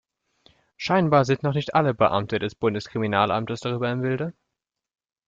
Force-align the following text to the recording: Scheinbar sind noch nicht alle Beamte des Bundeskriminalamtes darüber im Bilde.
Scheinbar 0.77 1.25
sind 1.25 1.43
noch 1.43 1.53
nicht 1.53 1.75
alle 1.75 1.93
Beamte 1.93 2.39
des 2.39 2.55
Bundeskriminalamtes 2.55 3.59
darüber 3.59 3.91
im 3.91 4.01
Bilde. 4.01 4.33